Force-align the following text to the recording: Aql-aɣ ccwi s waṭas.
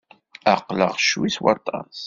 Aql-aɣ 0.53 0.93
ccwi 0.99 1.29
s 1.35 1.37
waṭas. 1.43 1.97